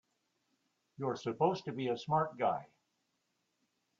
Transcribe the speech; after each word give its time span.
You're 0.97 1.15
supposed 1.15 1.65
to 1.65 1.71
be 1.73 1.89
a 1.89 1.95
smart 1.99 2.35
guy! 2.35 2.65